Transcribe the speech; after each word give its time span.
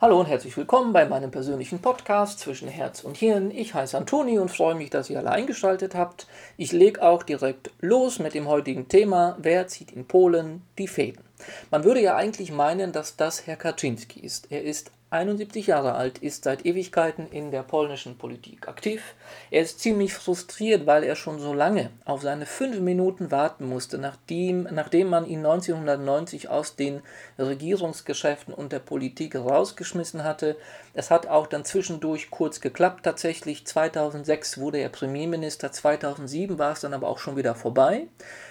Hallo 0.00 0.20
und 0.20 0.26
herzlich 0.26 0.56
willkommen 0.56 0.92
bei 0.92 1.08
meinem 1.08 1.32
persönlichen 1.32 1.80
Podcast 1.80 2.38
zwischen 2.38 2.68
Herz 2.68 3.02
und 3.02 3.16
Hirn. 3.16 3.50
Ich 3.50 3.74
heiße 3.74 3.98
Antoni 3.98 4.38
und 4.38 4.48
freue 4.48 4.76
mich, 4.76 4.90
dass 4.90 5.10
ihr 5.10 5.18
alle 5.18 5.32
eingeschaltet 5.32 5.96
habt. 5.96 6.28
Ich 6.56 6.70
lege 6.70 7.02
auch 7.02 7.24
direkt 7.24 7.72
los 7.80 8.20
mit 8.20 8.32
dem 8.32 8.46
heutigen 8.46 8.86
Thema: 8.86 9.36
Wer 9.40 9.66
zieht 9.66 9.90
in 9.90 10.06
Polen 10.06 10.62
die 10.78 10.86
Fäden? 10.86 11.27
Man 11.70 11.84
würde 11.84 12.00
ja 12.00 12.16
eigentlich 12.16 12.52
meinen, 12.52 12.92
dass 12.92 13.16
das 13.16 13.46
Herr 13.46 13.56
Kaczynski 13.56 14.20
ist. 14.20 14.50
Er 14.50 14.64
ist 14.64 14.90
71 15.10 15.66
Jahre 15.68 15.94
alt, 15.94 16.18
ist 16.18 16.44
seit 16.44 16.66
Ewigkeiten 16.66 17.28
in 17.30 17.50
der 17.50 17.62
polnischen 17.62 18.18
Politik 18.18 18.68
aktiv. 18.68 19.14
Er 19.50 19.62
ist 19.62 19.80
ziemlich 19.80 20.12
frustriert, 20.12 20.86
weil 20.86 21.02
er 21.02 21.16
schon 21.16 21.38
so 21.38 21.54
lange 21.54 21.88
auf 22.04 22.20
seine 22.20 22.44
fünf 22.44 22.80
Minuten 22.80 23.30
warten 23.30 23.66
musste, 23.66 23.96
nachdem, 23.96 24.68
nachdem 24.70 25.08
man 25.08 25.24
ihn 25.24 25.38
1990 25.38 26.50
aus 26.50 26.76
den 26.76 27.00
Regierungsgeschäften 27.38 28.52
und 28.52 28.72
der 28.72 28.80
Politik 28.80 29.34
rausgeschmissen 29.34 30.24
hatte. 30.24 30.56
Es 30.92 31.10
hat 31.10 31.26
auch 31.26 31.46
dann 31.46 31.64
zwischendurch 31.64 32.30
kurz 32.30 32.60
geklappt 32.60 33.04
tatsächlich. 33.04 33.66
2006 33.66 34.58
wurde 34.58 34.78
er 34.78 34.90
Premierminister, 34.90 35.72
2007 35.72 36.58
war 36.58 36.72
es 36.72 36.80
dann 36.80 36.92
aber 36.92 37.08
auch 37.08 37.18
schon 37.18 37.36
wieder 37.36 37.54
vorbei. 37.54 38.08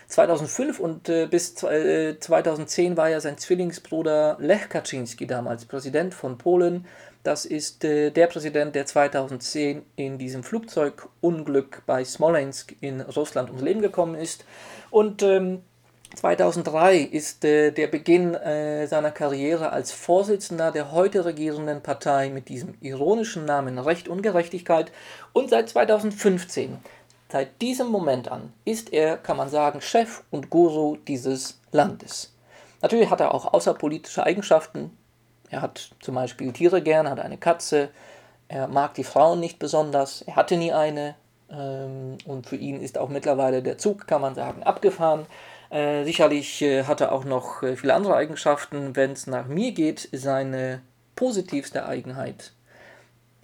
2005 0.07 0.79
und 0.79 1.09
äh, 1.09 1.27
bis 1.27 1.61
äh, 1.63 2.17
2010 2.19 2.76
war 2.77 3.09
ja 3.09 3.19
sein 3.19 3.37
Zwillingsbruder 3.37 4.37
Lech 4.39 4.69
Kaczynski 4.69 5.25
damals 5.25 5.65
Präsident 5.65 6.13
von 6.13 6.37
Polen. 6.37 6.85
Das 7.23 7.45
ist 7.45 7.83
äh, 7.83 8.11
der 8.11 8.27
Präsident, 8.27 8.75
der 8.75 8.85
2010 8.85 9.81
in 9.95 10.17
diesem 10.17 10.43
Flugzeugunglück 10.43 11.81
bei 11.87 12.05
Smolensk 12.05 12.75
in 12.81 13.01
Russland 13.01 13.49
ums 13.49 13.63
Leben 13.63 13.81
gekommen 13.81 14.13
ist. 14.13 14.45
Und 14.91 15.23
ähm, 15.23 15.63
2003 16.15 16.99
ist 16.99 17.43
äh, 17.43 17.71
der 17.71 17.87
Beginn 17.87 18.35
äh, 18.35 18.85
seiner 18.85 19.11
Karriere 19.11 19.71
als 19.71 19.91
Vorsitzender 19.91 20.71
der 20.71 20.91
heute 20.91 21.25
regierenden 21.25 21.81
Partei 21.81 22.29
mit 22.29 22.47
diesem 22.47 22.75
ironischen 22.81 23.45
Namen 23.45 23.79
Recht 23.79 24.07
und 24.07 24.21
Gerechtigkeit. 24.21 24.91
Und 25.33 25.49
seit 25.49 25.67
2015 25.69 26.77
Seit 27.29 27.61
diesem 27.61 27.87
Moment 27.87 28.31
an 28.31 28.53
ist 28.63 28.93
er, 28.93 29.17
kann 29.17 29.35
man 29.35 29.49
sagen, 29.49 29.81
Chef 29.81 30.23
und 30.31 30.49
Guru 30.49 30.95
dieses 31.07 31.59
Landes. 31.73 32.36
Natürlich 32.81 33.09
hat 33.09 33.19
er 33.19 33.33
auch 33.33 33.53
außerpolitische 33.53 34.23
Eigenschaften. 34.23 34.95
Er 35.49 35.61
hat 35.61 35.91
zum 35.99 36.15
Beispiel 36.15 36.51
Tiere 36.53 36.81
gern, 36.81 37.09
hat 37.09 37.19
eine 37.19 37.37
Katze. 37.37 37.89
Er 38.47 38.67
mag 38.67 38.93
die 38.93 39.03
Frauen 39.03 39.39
nicht 39.39 39.59
besonders. 39.59 40.21
Er 40.23 40.35
hatte 40.35 40.57
nie 40.57 40.73
eine. 40.73 41.15
Ähm, 41.49 42.17
und 42.25 42.47
für 42.47 42.55
ihn 42.55 42.81
ist 42.81 42.97
auch 42.97 43.09
mittlerweile 43.09 43.63
der 43.63 43.77
Zug, 43.77 44.07
kann 44.07 44.21
man 44.21 44.35
sagen, 44.35 44.63
abgefahren. 44.63 45.25
Äh, 45.69 46.03
sicherlich 46.03 46.61
äh, 46.61 46.83
hat 46.83 47.01
er 47.01 47.11
auch 47.11 47.25
noch 47.25 47.63
äh, 47.63 47.75
viele 47.75 47.93
andere 47.93 48.15
Eigenschaften. 48.15 48.95
Wenn 48.95 49.11
es 49.11 49.27
nach 49.27 49.47
mir 49.47 49.71
geht, 49.71 50.09
seine 50.11 50.81
positivste 51.15 51.85
Eigenheit 51.85 52.53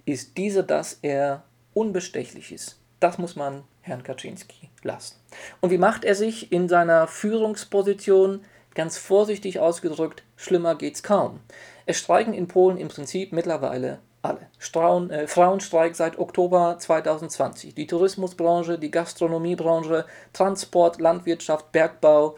ist 0.06 0.36
diese, 0.36 0.64
dass 0.64 0.98
er 1.02 1.42
unbestechlich 1.72 2.52
ist. 2.52 2.78
Das 3.00 3.18
muss 3.18 3.36
man 3.36 3.64
Herrn 3.82 4.02
Kaczynski 4.02 4.70
lassen. 4.82 5.16
Und 5.60 5.70
wie 5.70 5.78
macht 5.78 6.04
er 6.04 6.14
sich 6.14 6.52
in 6.52 6.68
seiner 6.68 7.06
Führungsposition? 7.06 8.40
Ganz 8.74 8.98
vorsichtig 8.98 9.60
ausgedrückt, 9.60 10.24
schlimmer 10.36 10.74
geht's 10.74 11.02
kaum. 11.02 11.40
Es 11.86 11.98
streiken 11.98 12.34
in 12.34 12.48
Polen 12.48 12.76
im 12.76 12.88
Prinzip 12.88 13.32
mittlerweile 13.32 13.98
alle. 14.24 14.48
Strauen, 14.58 15.10
äh, 15.10 15.28
Frauenstreik 15.28 15.94
seit 15.94 16.18
Oktober 16.18 16.76
2020. 16.78 17.74
Die 17.74 17.86
Tourismusbranche, 17.86 18.78
die 18.78 18.90
Gastronomiebranche, 18.90 20.06
Transport, 20.32 21.00
Landwirtschaft, 21.00 21.70
Bergbau 21.72 22.36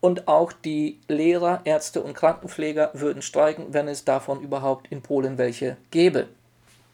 und 0.00 0.28
auch 0.28 0.52
die 0.52 0.98
Lehrer, 1.08 1.60
Ärzte 1.64 2.02
und 2.02 2.14
Krankenpfleger 2.14 2.90
würden 2.94 3.22
streiken, 3.22 3.72
wenn 3.72 3.88
es 3.88 4.04
davon 4.04 4.40
überhaupt 4.40 4.88
in 4.88 5.02
Polen 5.02 5.38
welche 5.38 5.76
gäbe. 5.90 6.28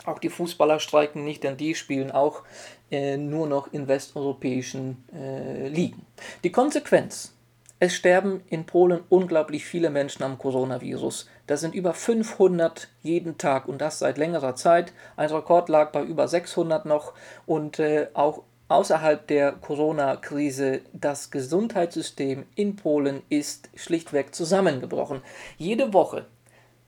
Auch 0.04 0.18
die 0.18 0.28
Fußballer 0.28 0.78
streiken 0.78 1.24
nicht, 1.24 1.42
denn 1.42 1.56
die 1.56 1.74
spielen 1.74 2.12
auch 2.12 2.42
äh, 2.90 3.16
nur 3.16 3.46
noch 3.46 3.72
in 3.72 3.88
westeuropäischen 3.88 5.04
äh, 5.12 5.68
Ligen. 5.68 6.04
Die 6.44 6.52
Konsequenz. 6.52 7.32
Es 7.78 7.94
sterben 7.94 8.42
in 8.48 8.64
Polen 8.64 9.00
unglaublich 9.10 9.66
viele 9.66 9.90
Menschen 9.90 10.22
am 10.22 10.38
Coronavirus. 10.38 11.28
Das 11.46 11.60
sind 11.60 11.74
über 11.74 11.92
500 11.92 12.88
jeden 13.02 13.36
Tag 13.36 13.68
und 13.68 13.82
das 13.82 13.98
seit 13.98 14.16
längerer 14.16 14.56
Zeit. 14.56 14.94
Ein 15.16 15.30
Rekord 15.30 15.68
lag 15.68 15.92
bei 15.92 16.02
über 16.02 16.26
600 16.26 16.86
noch 16.86 17.12
und 17.44 17.78
äh, 17.78 18.08
auch 18.14 18.44
außerhalb 18.68 19.26
der 19.26 19.52
Corona-Krise 19.52 20.80
das 20.94 21.30
Gesundheitssystem 21.30 22.46
in 22.54 22.76
Polen 22.76 23.22
ist 23.28 23.68
schlichtweg 23.74 24.34
zusammengebrochen. 24.34 25.20
Jede 25.58 25.92
Woche, 25.92 26.24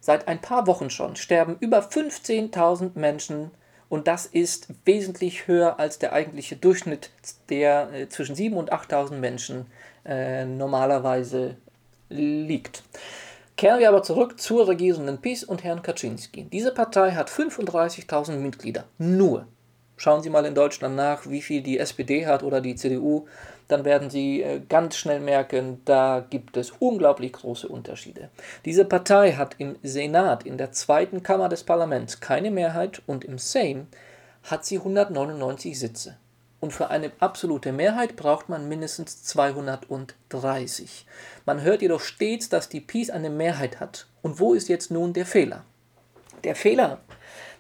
seit 0.00 0.26
ein 0.26 0.40
paar 0.40 0.66
Wochen 0.66 0.88
schon, 0.88 1.16
sterben 1.16 1.56
über 1.60 1.80
15.000 1.80 2.98
Menschen 2.98 3.50
und 3.88 4.06
das 4.06 4.26
ist 4.26 4.68
wesentlich 4.84 5.46
höher 5.46 5.78
als 5.78 5.98
der 5.98 6.12
eigentliche 6.12 6.56
Durchschnitt, 6.56 7.10
der 7.48 7.92
äh, 7.92 8.08
zwischen 8.08 8.36
7.000 8.36 8.54
und 8.54 8.72
8.000 8.72 9.16
Menschen 9.16 9.66
äh, 10.04 10.44
normalerweise 10.44 11.56
liegt. 12.08 12.82
Kehren 13.56 13.80
wir 13.80 13.88
aber 13.88 14.02
zurück 14.02 14.38
zur 14.38 14.68
regierenden 14.68 15.18
PiS 15.18 15.42
und 15.42 15.64
Herrn 15.64 15.82
Kaczynski. 15.82 16.44
Diese 16.44 16.72
Partei 16.72 17.12
hat 17.12 17.28
35.000 17.28 18.36
Mitglieder. 18.36 18.84
Nur. 18.98 19.46
Schauen 19.96 20.22
Sie 20.22 20.30
mal 20.30 20.44
in 20.44 20.54
Deutschland 20.54 20.94
nach, 20.94 21.28
wie 21.28 21.42
viel 21.42 21.60
die 21.60 21.78
SPD 21.78 22.24
hat 22.24 22.44
oder 22.44 22.60
die 22.60 22.76
CDU 22.76 23.26
dann 23.68 23.84
werden 23.84 24.10
Sie 24.10 24.42
äh, 24.42 24.60
ganz 24.66 24.96
schnell 24.96 25.20
merken, 25.20 25.82
da 25.84 26.24
gibt 26.28 26.56
es 26.56 26.72
unglaublich 26.78 27.34
große 27.34 27.68
Unterschiede. 27.68 28.30
Diese 28.64 28.84
Partei 28.84 29.32
hat 29.32 29.56
im 29.58 29.76
Senat, 29.82 30.44
in 30.44 30.58
der 30.58 30.72
zweiten 30.72 31.22
Kammer 31.22 31.48
des 31.48 31.64
Parlaments, 31.64 32.20
keine 32.20 32.50
Mehrheit 32.50 33.02
und 33.06 33.24
im 33.24 33.38
Sejm 33.38 33.86
hat 34.42 34.64
sie 34.64 34.78
199 34.78 35.78
Sitze. 35.78 36.16
Und 36.60 36.72
für 36.72 36.88
eine 36.88 37.12
absolute 37.20 37.70
Mehrheit 37.70 38.16
braucht 38.16 38.48
man 38.48 38.68
mindestens 38.68 39.22
230. 39.22 41.06
Man 41.46 41.62
hört 41.62 41.82
jedoch 41.82 42.00
stets, 42.00 42.48
dass 42.48 42.68
die 42.68 42.80
Peace 42.80 43.10
eine 43.10 43.30
Mehrheit 43.30 43.78
hat. 43.78 44.06
Und 44.22 44.40
wo 44.40 44.54
ist 44.54 44.68
jetzt 44.68 44.90
nun 44.90 45.12
der 45.12 45.26
Fehler? 45.26 45.64
Der 46.42 46.56
Fehler 46.56 47.00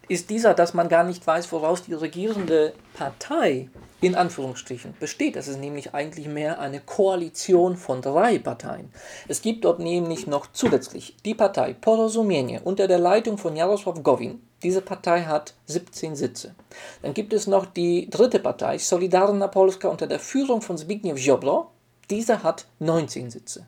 ist 0.08 0.30
dieser, 0.30 0.54
dass 0.54 0.74
man 0.74 0.88
gar 0.88 1.04
nicht 1.04 1.24
weiß, 1.24 1.52
woraus 1.52 1.84
die 1.84 1.94
regierende 1.94 2.72
Partei 2.94 3.68
in 4.00 4.14
Anführungsstrichen 4.14 4.94
besteht. 5.00 5.36
Das 5.36 5.48
ist 5.48 5.58
nämlich 5.58 5.94
eigentlich 5.94 6.28
mehr 6.28 6.60
eine 6.60 6.80
Koalition 6.80 7.76
von 7.76 8.00
drei 8.00 8.38
Parteien. 8.38 8.90
Es 9.26 9.42
gibt 9.42 9.64
dort 9.64 9.80
nämlich 9.80 10.26
noch 10.26 10.46
zusätzlich 10.52 11.16
die 11.24 11.34
Partei 11.34 11.74
Porozumienie 11.74 12.60
unter 12.62 12.86
der 12.86 12.98
Leitung 12.98 13.38
von 13.38 13.54
Jarosław 13.54 14.02
Gowin. 14.02 14.40
Diese 14.62 14.80
Partei 14.80 15.22
hat 15.22 15.54
17 15.66 16.16
Sitze. 16.16 16.54
Dann 17.02 17.14
gibt 17.14 17.32
es 17.32 17.46
noch 17.46 17.66
die 17.66 18.10
dritte 18.10 18.40
Partei, 18.40 18.78
Solidarna 18.78 19.46
Polska, 19.46 19.88
unter 19.88 20.06
der 20.06 20.18
Führung 20.18 20.62
von 20.62 20.76
Zbigniew 20.76 21.16
Ziobro. 21.16 21.70
Diese 22.10 22.42
hat 22.42 22.66
19 22.80 23.30
Sitze. 23.30 23.66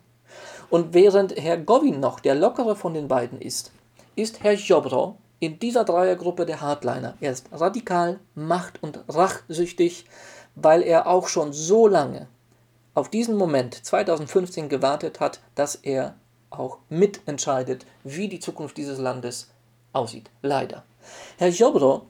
Und 0.69 0.93
während 0.93 1.35
Herr 1.37 1.57
Gowin 1.57 1.99
noch 1.99 2.19
der 2.19 2.35
lockere 2.35 2.75
von 2.75 2.93
den 2.93 3.07
beiden 3.07 3.39
ist, 3.39 3.71
ist 4.15 4.43
Herr 4.43 4.57
Ziobro 4.57 5.17
in 5.41 5.57
dieser 5.59 5.83
Dreiergruppe 5.83 6.45
der 6.45 6.61
Hardliner. 6.61 7.15
Er 7.19 7.31
ist 7.31 7.47
radikal, 7.51 8.19
macht- 8.35 8.81
und 8.81 9.03
rachsüchtig, 9.09 10.05
weil 10.53 10.83
er 10.83 11.07
auch 11.07 11.27
schon 11.27 11.51
so 11.51 11.87
lange 11.87 12.27
auf 12.93 13.09
diesen 13.09 13.35
Moment 13.35 13.73
2015 13.73 14.69
gewartet 14.69 15.19
hat, 15.19 15.39
dass 15.55 15.75
er 15.75 16.15
auch 16.51 16.77
mitentscheidet, 16.89 17.87
wie 18.03 18.27
die 18.27 18.39
Zukunft 18.39 18.77
dieses 18.77 18.99
Landes 18.99 19.49
aussieht. 19.93 20.29
Leider. 20.43 20.83
Herr 21.37 21.49
Jobro, 21.49 22.05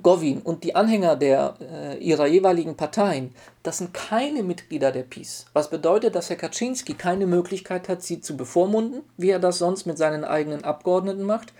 Govin 0.00 0.40
und 0.40 0.64
die 0.64 0.74
Anhänger 0.74 1.16
der, 1.16 1.54
äh, 1.60 1.98
ihrer 1.98 2.26
jeweiligen 2.26 2.76
Parteien, 2.76 3.34
das 3.62 3.78
sind 3.78 3.92
keine 3.92 4.42
Mitglieder 4.42 4.90
der 4.90 5.02
PiS. 5.02 5.46
Was 5.52 5.68
bedeutet, 5.68 6.14
dass 6.14 6.30
Herr 6.30 6.36
Kaczynski 6.36 6.94
keine 6.94 7.26
Möglichkeit 7.26 7.88
hat, 7.88 8.02
sie 8.02 8.20
zu 8.20 8.36
bevormunden, 8.36 9.02
wie 9.18 9.30
er 9.30 9.38
das 9.38 9.58
sonst 9.58 9.84
mit 9.84 9.98
seinen 9.98 10.24
eigenen 10.24 10.64
Abgeordneten 10.64 11.24
macht. 11.24 11.52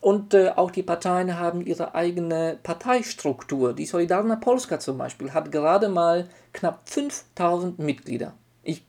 Und 0.00 0.32
äh, 0.34 0.52
auch 0.56 0.70
die 0.70 0.82
Parteien 0.82 1.38
haben 1.38 1.66
ihre 1.66 1.94
eigene 1.94 2.58
Parteistruktur. 2.62 3.74
Die 3.74 3.86
Solidarna 3.86 4.36
Polska 4.36 4.78
zum 4.78 4.96
Beispiel 4.96 5.34
hat 5.34 5.52
gerade 5.52 5.88
mal 5.88 6.28
knapp 6.52 6.88
5000 6.88 7.78
Mitglieder. 7.78 8.32
Ich 8.62 8.84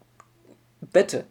wette, 0.94 1.26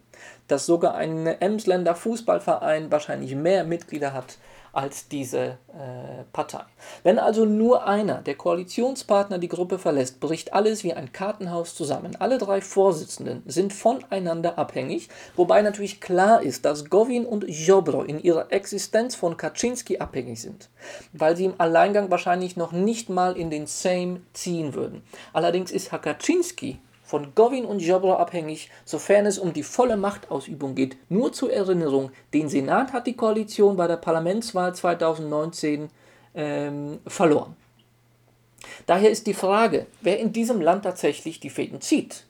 dass 0.49 0.67
sogar 0.67 0.97
ein 0.97 1.27
Emsländer 1.27 1.95
Fußballverein 1.95 2.91
wahrscheinlich 2.91 3.35
mehr 3.35 3.65
Mitglieder 3.65 4.12
hat 4.12 4.37
als 4.73 5.09
diese 5.09 5.59
äh, 5.69 6.25
Partei. 6.33 6.65
Wenn 7.03 7.19
also 7.19 7.45
nur 7.45 7.87
einer 7.87 8.23
der 8.23 8.35
Koalitionspartner 8.35 9.39
die 9.39 9.49
Gruppe 9.49 9.79
verlässt, 9.79 10.21
bricht 10.21 10.53
alles 10.53 10.85
wie 10.85 10.93
ein 10.93 11.13
Kartenhaus 11.13 11.75
zusammen. 11.75 12.17
Alle 12.19 12.39
drei 12.39 12.61
Vorsitzenden 12.61 13.43
sind 13.47 13.73
voneinander 13.73 14.59
abhängig, 14.59 15.09
wobei 15.37 15.63
natürlich 15.63 16.01
klar 16.01 16.43
ist, 16.43 16.65
dass 16.65 16.89
Govin 16.91 17.27
und 17.27 17.45
Jobro 17.49 18.03
in 18.03 18.21
ihrer 18.21 18.53
Existenz 18.53 19.15
von 19.15 19.37
Kaczynski 19.37 19.99
abhängig 19.99 20.41
sind, 20.41 20.69
weil 21.13 21.37
sie 21.37 21.47
im 21.47 21.55
Alleingang 21.59 22.11
wahrscheinlich 22.11 22.57
noch 22.57 22.73
nicht 22.73 23.09
mal 23.11 23.37
in 23.37 23.51
den 23.51 23.67
Sejm 23.67 24.25
ziehen 24.33 24.75
würden. 24.75 25.03
Allerdings 25.33 25.71
ist 25.71 25.93
Herr 25.93 25.99
Kaczynski 25.99 26.79
von 27.11 27.35
Gowin 27.35 27.65
und 27.65 27.81
Jobro 27.81 28.15
abhängig, 28.15 28.71
sofern 28.85 29.27
es 29.27 29.37
um 29.37 29.53
die 29.53 29.65
volle 29.65 29.97
Machtausübung 29.97 30.77
geht. 30.77 30.97
Nur 31.09 31.33
zur 31.33 31.53
Erinnerung, 31.53 32.12
den 32.33 32.49
Senat 32.49 32.93
hat 32.93 33.09
die 33.09 33.17
Koalition 33.17 33.77
bei 33.77 33.89
der 33.89 33.97
Parlamentswahl 33.97 34.73
2019 34.77 35.89
ähm, 36.37 37.01
verloren. 37.09 37.57
Daher 38.87 39.11
ist 39.11 39.27
die 39.27 39.35
Frage, 39.35 39.87
wer 40.01 40.21
in 40.21 40.33
diesem 40.33 40.61
Land 40.61 40.85
tatsächlich 40.85 41.41
die 41.41 41.51
Fäden 41.51 41.81
zieht. 41.81 42.27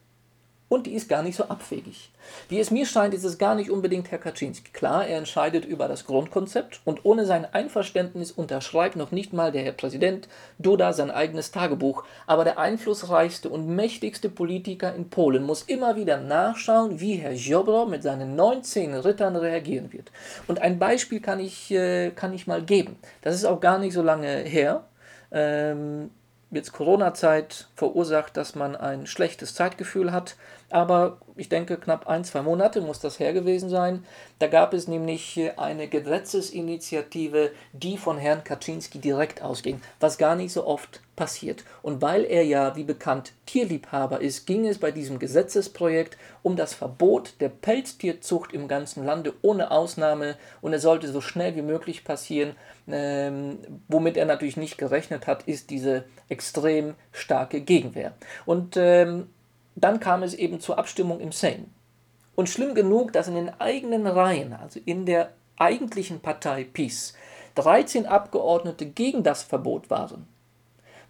Und 0.71 0.87
die 0.87 0.95
ist 0.95 1.09
gar 1.09 1.25
nicht 1.25 1.35
so 1.35 1.47
abwegig. 1.47 2.13
Wie 2.49 2.61
es 2.61 2.71
mir 2.71 2.87
scheint, 2.87 3.13
ist 3.13 3.25
es 3.25 3.39
gar 3.39 3.57
nicht 3.57 3.73
unbedingt 3.73 4.13
Herr 4.13 4.21
Kaczynski. 4.21 4.71
Klar, 4.73 5.05
er 5.05 5.19
entscheidet 5.19 5.65
über 5.65 5.89
das 5.89 6.07
Grundkonzept 6.07 6.81
und 6.85 7.05
ohne 7.05 7.27
sein 7.27 7.45
Einverständnis 7.45 8.31
unterschreibt 8.31 8.95
noch 8.95 9.11
nicht 9.11 9.33
mal 9.33 9.51
der 9.51 9.65
Herr 9.65 9.73
Präsident 9.73 10.29
Duda 10.61 10.93
sein 10.93 11.11
eigenes 11.11 11.51
Tagebuch. 11.51 12.05
Aber 12.29 12.45
der 12.45 12.61
einflussreichste 12.61 13.49
und 13.49 13.67
mächtigste 13.67 14.29
Politiker 14.29 14.95
in 14.95 15.11
Polen 15.11 15.43
muss 15.43 15.63
immer 15.63 15.97
wieder 15.97 16.19
nachschauen, 16.19 17.01
wie 17.01 17.17
Herr 17.17 17.35
Ziobro 17.35 17.87
mit 17.87 18.05
seinen 18.05 18.37
19 18.37 18.95
Rittern 18.95 19.35
reagieren 19.35 19.93
wird. 19.93 20.13
Und 20.47 20.63
ein 20.63 20.79
Beispiel 20.79 21.19
kann 21.19 21.41
ich, 21.41 21.73
äh, 21.73 22.13
kann 22.13 22.33
ich 22.33 22.47
mal 22.47 22.63
geben. 22.63 22.97
Das 23.23 23.35
ist 23.35 23.45
auch 23.45 23.61
gar 23.61 23.81
nicht 23.81 23.93
so 23.93 24.03
lange 24.03 24.29
her. 24.29 24.85
Ähm, 25.33 26.11
jetzt 26.51 26.73
Corona-Zeit 26.73 27.69
verursacht, 27.75 28.37
dass 28.37 28.55
man 28.55 28.77
ein 28.77 29.07
schlechtes 29.07 29.55
Zeitgefühl 29.55 30.13
hat. 30.13 30.37
Aber 30.69 31.19
ich 31.37 31.49
denke, 31.49 31.77
knapp 31.77 32.09
ein, 32.09 32.25
zwei 32.25 32.43
Monate 32.43 32.81
muss 32.81 33.01
das 33.01 33.19
her 33.19 33.33
gewesen 33.33 33.69
sein. 33.69 34.05
Da 34.39 34.47
gab 34.47 34.75
es 34.75 34.89
nämlich 34.89 35.41
eine 35.57 35.89
Gesetzesinitiative, 35.89 37.53
die 37.73 37.99
von 37.99 38.19
Herrn 38.19 38.45
Kaczynski 38.45 38.99
direkt 38.99 39.43
ausging, 39.43 39.81
was 40.01 40.19
gar 40.19 40.37
nicht 40.37 40.53
so 40.53 40.67
oft 40.67 41.01
passiert. 41.21 41.65
Und 41.83 42.01
weil 42.01 42.25
er 42.25 42.45
ja, 42.45 42.77
wie 42.77 42.85
bekannt, 42.85 43.35
Tierliebhaber 43.45 44.23
ist, 44.23 44.47
ging 44.47 44.67
es 44.67 44.79
bei 44.79 44.91
diesem 44.91 45.19
Gesetzesprojekt 45.19 46.17
um 46.43 46.57
das 46.57 46.73
Verbot 46.73 47.35
der 47.41 47.51
Pelztierzucht 47.51 48.55
im 48.55 48.69
ganzen 48.69 49.05
Lande 49.05 49.35
ohne 49.43 49.71
Ausnahme. 49.71 50.39
Und 50.63 50.73
es 50.73 50.81
sollte 50.81 51.13
so 51.13 51.21
schnell 51.21 51.55
wie 51.57 51.63
möglich 51.63 52.05
passieren. 52.05 52.57
Ähm, 52.89 53.59
womit 53.87 54.17
er 54.17 54.25
natürlich 54.25 54.57
nicht 54.57 54.79
gerechnet 54.79 55.27
hat, 55.27 55.43
ist 55.43 55.69
diese 55.69 56.05
extrem 56.31 56.95
starke 57.13 57.61
Gegenwehr. 57.61 58.15
Und 58.47 58.79
ähm, 58.79 59.29
dann 59.77 60.01
kam 60.01 60.23
es 60.23 60.33
eben 60.33 60.59
zur 60.59 60.79
Abstimmung 60.79 61.21
im 61.21 61.33
Sejm. 61.33 61.67
Und 62.35 62.49
schlimm 62.49 62.75
genug, 62.75 63.13
dass 63.13 63.29
in 63.29 63.35
den 63.35 63.61
eigenen 63.61 64.07
Reihen, 64.07 64.55
also 64.55 64.81
in 64.87 65.05
der 65.05 65.33
eigentlichen 65.59 66.21
Partei 66.21 66.65
PiS, 66.65 67.13
13 67.57 68.07
Abgeordnete 68.07 68.87
gegen 68.87 69.23
das 69.23 69.43
Verbot 69.43 69.91
waren, 69.91 70.27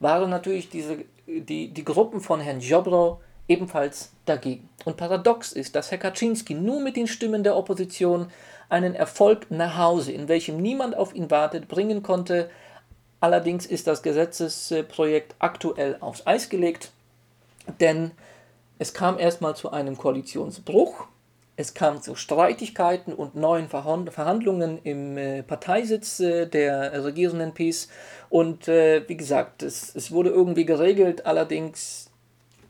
waren 0.00 0.30
natürlich 0.30 0.68
diese, 0.70 1.04
die, 1.26 1.68
die 1.68 1.84
Gruppen 1.84 2.20
von 2.20 2.40
Herrn 2.40 2.60
Jobro 2.60 3.20
ebenfalls 3.46 4.12
dagegen. 4.26 4.68
Und 4.84 4.96
paradox 4.96 5.52
ist, 5.52 5.76
dass 5.76 5.90
Herr 5.90 5.98
Kaczynski 5.98 6.54
nur 6.54 6.80
mit 6.80 6.96
den 6.96 7.06
Stimmen 7.06 7.44
der 7.44 7.56
Opposition 7.56 8.30
einen 8.68 8.94
Erfolg 8.94 9.50
nach 9.50 9.76
Hause, 9.76 10.12
in 10.12 10.28
welchem 10.28 10.56
niemand 10.56 10.96
auf 10.96 11.14
ihn 11.14 11.30
wartet, 11.30 11.68
bringen 11.68 12.02
konnte. 12.02 12.48
Allerdings 13.20 13.66
ist 13.66 13.86
das 13.86 14.02
Gesetzesprojekt 14.02 15.34
aktuell 15.38 15.96
aufs 16.00 16.26
Eis 16.26 16.48
gelegt, 16.48 16.92
denn 17.80 18.12
es 18.78 18.94
kam 18.94 19.18
erstmal 19.18 19.56
zu 19.56 19.70
einem 19.72 19.98
Koalitionsbruch, 19.98 21.06
es 21.60 21.74
kam 21.74 22.00
zu 22.00 22.14
Streitigkeiten 22.14 23.12
und 23.12 23.34
neuen 23.34 23.68
Verhandlungen 23.68 24.78
im 24.82 25.18
äh, 25.18 25.42
Parteisitz 25.42 26.18
äh, 26.18 26.46
der 26.46 27.04
regierenden 27.04 27.52
PiS. 27.52 27.88
Und 28.30 28.66
äh, 28.66 29.06
wie 29.08 29.16
gesagt, 29.16 29.62
es, 29.62 29.94
es 29.94 30.10
wurde 30.10 30.30
irgendwie 30.30 30.64
geregelt, 30.64 31.26
allerdings 31.26 32.10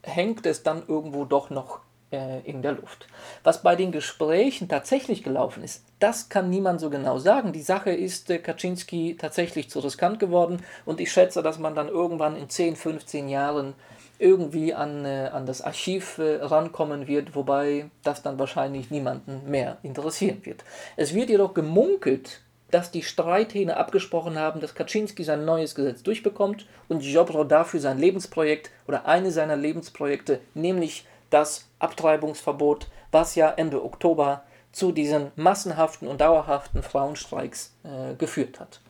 hängt 0.02 0.44
es 0.44 0.64
dann 0.64 0.82
irgendwo 0.88 1.24
doch 1.24 1.50
noch 1.50 1.80
äh, 2.10 2.40
in 2.44 2.62
der 2.62 2.72
Luft. 2.72 3.06
Was 3.44 3.62
bei 3.62 3.76
den 3.76 3.92
Gesprächen 3.92 4.68
tatsächlich 4.68 5.22
gelaufen 5.22 5.62
ist, 5.62 5.84
das 5.98 6.28
kann 6.28 6.50
niemand 6.50 6.80
so 6.80 6.90
genau 6.90 7.18
sagen. 7.18 7.52
Die 7.52 7.62
Sache 7.62 7.92
ist 7.92 8.30
äh, 8.30 8.38
Kaczynski 8.38 9.16
tatsächlich 9.18 9.70
zu 9.70 9.80
riskant 9.80 10.18
geworden 10.18 10.62
und 10.84 11.00
ich 11.00 11.12
schätze, 11.12 11.42
dass 11.42 11.58
man 11.58 11.74
dann 11.74 11.88
irgendwann 11.88 12.36
in 12.36 12.48
10, 12.48 12.76
15 12.76 13.28
Jahren 13.28 13.74
irgendwie 14.18 14.74
an, 14.74 15.04
äh, 15.04 15.30
an 15.32 15.46
das 15.46 15.62
Archiv 15.62 16.18
rankommen 16.18 17.06
wird, 17.06 17.34
wobei 17.34 17.90
das 18.02 18.22
dann 18.22 18.38
wahrscheinlich 18.38 18.90
niemanden 18.90 19.48
mehr 19.50 19.78
interessieren 19.82 20.44
wird. 20.44 20.64
Es 20.96 21.14
wird 21.14 21.30
jedoch 21.30 21.54
gemunkelt, 21.54 22.40
dass 22.70 22.90
die 22.90 23.02
Streithähne 23.02 23.76
abgesprochen 23.76 24.38
haben, 24.38 24.60
dass 24.60 24.74
Kaczynski 24.74 25.24
sein 25.24 25.44
neues 25.44 25.74
Gesetz 25.74 26.02
durchbekommt 26.02 26.66
und 26.88 27.02
Jobro 27.02 27.44
dafür 27.44 27.80
sein 27.80 27.98
Lebensprojekt 27.98 28.70
oder 28.86 29.06
eine 29.06 29.30
seiner 29.30 29.56
Lebensprojekte, 29.56 30.40
nämlich 30.54 31.04
das 31.30 31.68
Abtreibungsverbot, 31.78 32.88
was 33.12 33.34
ja 33.34 33.50
Ende 33.50 33.84
Oktober 33.84 34.42
zu 34.72 34.92
diesen 34.92 35.32
massenhaften 35.36 36.06
und 36.06 36.20
dauerhaften 36.20 36.82
Frauenstreiks 36.82 37.74
äh, 37.82 38.14
geführt 38.14 38.60
hat. 38.60 38.80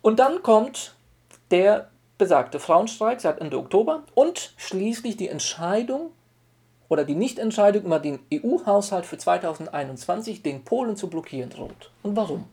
Und 0.00 0.18
dann 0.18 0.42
kommt 0.42 0.94
der 1.50 1.88
besagte 2.18 2.60
Frauenstreik 2.60 3.20
seit 3.20 3.40
Ende 3.40 3.58
Oktober 3.58 4.02
und 4.14 4.52
schließlich 4.56 5.16
die 5.16 5.28
Entscheidung 5.28 6.10
oder 6.88 7.04
die 7.04 7.14
Nichtentscheidung 7.14 7.84
über 7.84 7.98
den 7.98 8.18
EU-Haushalt 8.32 9.06
für 9.06 9.18
2021, 9.18 10.42
den 10.42 10.62
Polen 10.62 10.96
zu 10.96 11.08
blockieren 11.08 11.50
droht. 11.50 11.90
Und 12.02 12.16
warum? 12.16 12.44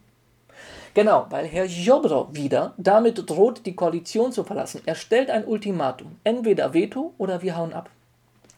Genau, 0.94 1.28
weil 1.30 1.46
Herr 1.46 1.66
Jobro 1.66 2.30
wieder 2.32 2.74
damit 2.78 3.30
droht, 3.30 3.66
die 3.66 3.76
Koalition 3.76 4.32
zu 4.32 4.44
verlassen. 4.44 4.82
Er 4.86 4.96
stellt 4.96 5.30
ein 5.30 5.46
Ultimatum, 5.46 6.18
entweder 6.24 6.74
Veto 6.74 7.14
oder 7.18 7.42
wir 7.42 7.56
hauen 7.56 7.74
ab. 7.74 7.90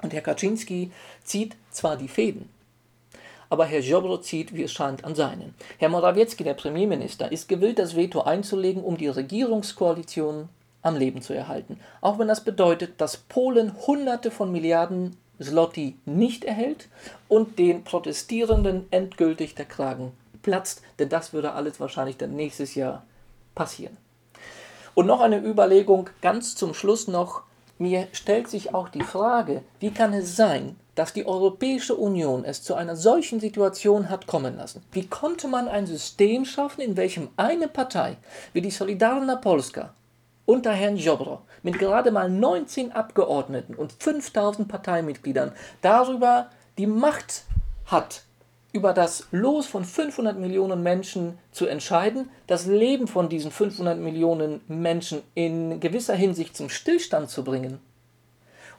Und 0.01 0.13
Herr 0.13 0.21
Kaczynski 0.21 0.91
zieht 1.23 1.55
zwar 1.71 1.97
die 1.97 2.07
Fäden, 2.07 2.49
aber 3.49 3.65
Herr 3.65 3.81
Jobro 3.81 4.17
zieht, 4.17 4.53
wie 4.53 4.63
es 4.63 4.71
scheint, 4.71 5.03
an 5.03 5.13
seinen. 5.15 5.53
Herr 5.77 5.89
Morawiecki, 5.89 6.43
der 6.43 6.53
Premierminister, 6.53 7.31
ist 7.31 7.49
gewillt, 7.49 7.79
das 7.79 7.95
Veto 7.95 8.21
einzulegen, 8.21 8.83
um 8.83 8.97
die 8.97 9.09
Regierungskoalition 9.09 10.49
am 10.81 10.95
Leben 10.95 11.21
zu 11.21 11.33
erhalten. 11.33 11.79
Auch 11.99 12.17
wenn 12.17 12.27
das 12.27 12.43
bedeutet, 12.43 12.99
dass 12.99 13.17
Polen 13.17 13.73
Hunderte 13.85 14.31
von 14.31 14.51
Milliarden 14.51 15.17
Zloty 15.39 15.97
nicht 16.05 16.45
erhält 16.45 16.87
und 17.27 17.59
den 17.59 17.83
Protestierenden 17.83 18.87
endgültig 18.91 19.55
der 19.55 19.65
Kragen 19.65 20.11
platzt, 20.41 20.81
denn 20.99 21.09
das 21.09 21.33
würde 21.33 21.53
alles 21.53 21.79
wahrscheinlich 21.79 22.17
dann 22.17 22.35
nächstes 22.35 22.75
Jahr 22.75 23.03
passieren. 23.55 23.97
Und 24.93 25.07
noch 25.07 25.21
eine 25.21 25.39
Überlegung 25.39 26.09
ganz 26.21 26.55
zum 26.55 26.73
Schluss 26.73 27.07
noch. 27.07 27.43
Mir 27.81 28.07
stellt 28.11 28.47
sich 28.47 28.75
auch 28.75 28.89
die 28.89 29.01
Frage, 29.01 29.63
wie 29.79 29.89
kann 29.89 30.13
es 30.13 30.35
sein, 30.35 30.75
dass 30.93 31.13
die 31.13 31.25
Europäische 31.25 31.95
Union 31.95 32.45
es 32.45 32.61
zu 32.61 32.75
einer 32.75 32.95
solchen 32.95 33.39
Situation 33.39 34.07
hat 34.07 34.27
kommen 34.27 34.55
lassen? 34.55 34.83
Wie 34.91 35.07
konnte 35.07 35.47
man 35.47 35.67
ein 35.67 35.87
System 35.87 36.45
schaffen, 36.45 36.81
in 36.81 36.95
welchem 36.95 37.29
eine 37.37 37.67
Partei 37.67 38.17
wie 38.53 38.61
die 38.61 38.69
Solidarna 38.69 39.35
Polska 39.35 39.95
unter 40.45 40.73
Herrn 40.73 40.95
Jobro 40.95 41.41
mit 41.63 41.79
gerade 41.79 42.11
mal 42.11 42.29
19 42.29 42.91
Abgeordneten 42.91 43.73
und 43.73 43.93
5000 43.93 44.67
Parteimitgliedern 44.67 45.51
darüber 45.81 46.51
die 46.77 46.85
Macht 46.85 47.45
hat, 47.87 48.21
über 48.73 48.93
das 48.93 49.27
Los 49.31 49.67
von 49.67 49.83
500 49.83 50.37
Millionen 50.37 50.81
Menschen 50.81 51.37
zu 51.51 51.65
entscheiden, 51.65 52.29
das 52.47 52.65
Leben 52.65 53.07
von 53.07 53.27
diesen 53.27 53.51
500 53.51 53.99
Millionen 53.99 54.61
Menschen 54.67 55.21
in 55.35 55.79
gewisser 55.79 56.15
Hinsicht 56.15 56.55
zum 56.55 56.69
Stillstand 56.69 57.29
zu 57.29 57.43
bringen. 57.43 57.79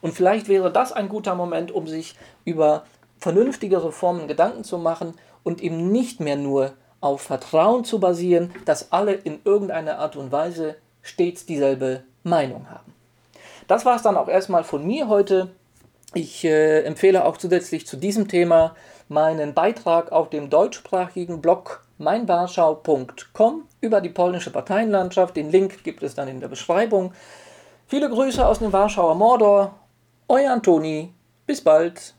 Und 0.00 0.14
vielleicht 0.14 0.49
wäre 0.49 0.72
das 0.72 0.92
ein 0.92 1.08
guter 1.08 1.34
Moment, 1.34 1.70
um 1.70 1.87
sich 1.87 2.16
über 2.44 2.84
vernünftige 3.18 3.84
Reformen 3.84 4.26
Gedanken 4.28 4.64
zu 4.64 4.78
machen 4.78 5.14
und 5.44 5.62
eben 5.62 5.92
nicht 5.92 6.20
mehr 6.20 6.37
nur 6.37 6.72
auf 7.00 7.22
Vertrauen 7.22 7.84
zu 7.84 8.00
basieren, 8.00 8.52
dass 8.64 8.92
alle 8.92 9.12
in 9.12 9.40
irgendeiner 9.44 9.99
Art 9.99 10.16
und 10.16 10.32
Weise 10.32 10.76
stets 11.02 11.46
dieselbe 11.46 12.04
Meinung 12.22 12.70
haben. 12.70 12.94
Das 13.68 13.84
war 13.84 13.96
es 13.96 14.02
dann 14.02 14.16
auch 14.16 14.28
erstmal 14.28 14.64
von 14.64 14.87
mir 14.87 15.08
heute. 15.08 15.50
Ich 16.14 16.45
äh, 16.45 16.83
empfehle 16.83 17.25
auch 17.25 17.38
zusätzlich 17.38 17.87
zu 17.87 17.97
diesem 17.97 18.28
Thema 18.28 18.75
meinen 19.09 19.54
Beitrag 19.54 20.12
auf 20.12 20.31
dem 20.31 20.50
deutschsprachigen 20.50 21.40
Blog 21.40 21.85
meinwarschau.com 21.99 23.62
über 23.81 24.00
die 24.00 24.09
polnische 24.09 24.50
Parteienlandschaft. 24.50 25.37
Den 25.37 25.50
Link 25.50 25.85
gibt 25.85 26.02
es 26.02 26.14
dann 26.14 26.28
in 26.28 26.40
der 26.40 26.49
Beschreibung. 26.49 27.12
Viele 27.87 28.11
Grüße 28.11 28.47
aus 28.47 28.59
dem 28.59 28.73
Warschauer 28.73 29.14
Mordor. 29.14 29.75
Euer 30.28 30.52
Antoni. 30.52 31.12
Bis 31.47 31.62
bald. 31.62 32.14